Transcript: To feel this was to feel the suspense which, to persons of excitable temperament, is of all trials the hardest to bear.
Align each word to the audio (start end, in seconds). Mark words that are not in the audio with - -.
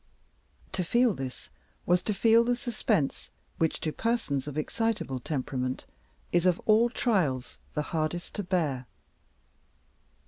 To 0.71 0.83
feel 0.83 1.13
this 1.13 1.51
was 1.85 2.01
to 2.01 2.13
feel 2.15 2.43
the 2.43 2.55
suspense 2.55 3.29
which, 3.59 3.79
to 3.81 3.91
persons 3.91 4.47
of 4.47 4.57
excitable 4.57 5.19
temperament, 5.19 5.85
is 6.31 6.47
of 6.47 6.59
all 6.65 6.89
trials 6.89 7.59
the 7.75 7.83
hardest 7.93 8.33
to 8.33 8.43
bear. 8.43 8.87